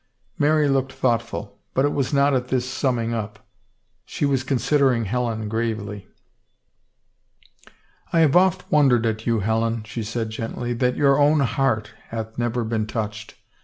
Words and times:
Mary 0.39 0.67
looked 0.67 0.91
thoughtful; 0.91 1.59
but 1.75 1.85
it 1.85 1.93
was 1.93 2.11
not 2.11 2.33
at 2.33 2.47
this 2.47 2.67
sum 2.67 2.95
ming 2.95 3.13
up. 3.13 3.45
She 4.03 4.25
was 4.25 4.43
considering 4.43 5.05
Helen 5.05 5.47
gravely. 5.47 6.07
I 8.11 8.21
have 8.21 8.35
oft 8.35 8.71
wondered 8.71 9.05
at 9.05 9.27
you, 9.27 9.41
Helen," 9.41 9.83
she 9.83 10.01
said 10.01 10.31
gently, 10.31 10.73
that 10.73 10.95
your 10.97 11.19
own 11.19 11.41
heart 11.41 11.91
hath 12.07 12.35
never 12.35 12.63
been 12.63 12.87
touched. 12.87 13.35